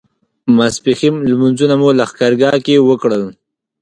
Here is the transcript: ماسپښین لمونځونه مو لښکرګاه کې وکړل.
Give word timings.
ماسپښین 0.55 1.15
لمونځونه 1.29 1.75
مو 1.81 1.89
لښکرګاه 1.99 2.57
کې 2.65 2.85
وکړل. 2.89 3.23